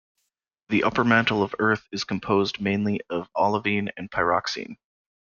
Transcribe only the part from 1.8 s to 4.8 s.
is composed mainly of olivine and pyroxene.